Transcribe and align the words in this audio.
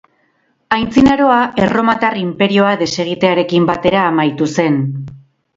Antzinaroa 0.77 1.35
Erromatar 1.65 2.17
Inperioa 2.23 2.73
desegitearekin 2.81 3.71
batera 3.75 4.11
amaitu 4.15 4.53
zen. 4.57 4.85